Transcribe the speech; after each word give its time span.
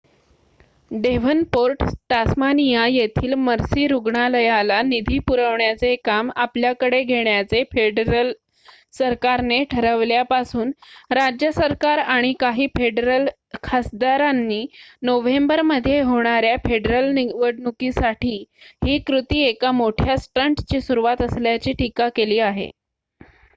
Devonport 0.91 1.83
Tasmania 2.09 2.85
येथील 2.87 3.33
Mercy 3.39 3.85
रुग्णालयाlला 3.87 4.81
निधी 4.83 5.19
पुरवण्याचे 5.27 5.95
काम 6.05 6.31
आपल्याकडे 6.37 7.01
घेण्याचे 7.03 7.63
फेडरल 7.73 8.31
सरकारने 8.93 9.63
ठरवल्यापासून 9.71 10.71
राज्य 11.11 11.51
सरकार 11.51 11.99
आणि 11.99 12.33
काही 12.39 12.67
फेडरल 12.71 13.27
खासदारांनी 13.63 14.65
नोव्हेंबरमध्ये 15.03 16.01
होणाऱ्या 16.01 16.55
फेडरल 16.65 17.11
निवडणुकीसाठी 17.13 18.35
ही 18.85 18.97
कृती 19.07 19.43
एका 19.43 19.71
मोठ्या 19.73 20.17
स्टंटची 20.19 20.81
सुरुवात 20.81 21.21
असल्याची 21.21 21.73
टीका 21.73 22.09
केली 22.15 22.39
आहे 22.41 22.69